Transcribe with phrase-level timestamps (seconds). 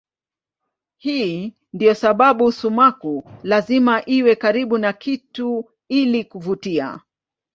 [0.97, 6.99] Hii ndiyo sababu sumaku lazima iwe karibu na kitu ili kuvutia.